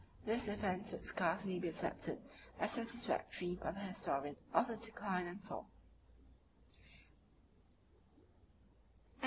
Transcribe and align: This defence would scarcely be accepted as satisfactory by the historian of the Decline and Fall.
This 0.25 0.47
defence 0.47 0.93
would 0.93 1.05
scarcely 1.05 1.59
be 1.59 1.67
accepted 1.67 2.17
as 2.59 2.71
satisfactory 2.71 3.53
by 3.53 3.69
the 3.69 3.81
historian 3.81 4.35
of 4.51 4.67
the 4.67 4.75
Decline 4.75 5.27
and 5.27 5.43
Fall. 5.43 5.69